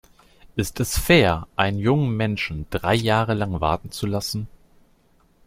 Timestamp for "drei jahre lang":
2.71-3.61